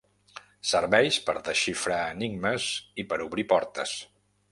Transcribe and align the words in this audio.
Serveix 0.69 1.19
per 1.27 1.35
desxifrar 1.49 1.99
enigmes 2.15 2.65
i 3.05 3.05
per 3.13 3.21
obrir 3.27 3.47
portes. 3.53 3.93